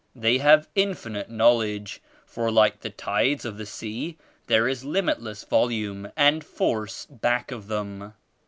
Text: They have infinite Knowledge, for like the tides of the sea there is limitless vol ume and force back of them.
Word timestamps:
They 0.15 0.39
have 0.39 0.67
infinite 0.73 1.29
Knowledge, 1.29 2.01
for 2.25 2.49
like 2.49 2.79
the 2.79 2.89
tides 2.89 3.45
of 3.45 3.59
the 3.59 3.67
sea 3.67 4.17
there 4.47 4.67
is 4.67 4.83
limitless 4.83 5.43
vol 5.43 5.69
ume 5.71 6.11
and 6.17 6.43
force 6.43 7.05
back 7.05 7.51
of 7.51 7.67
them. 7.67 8.15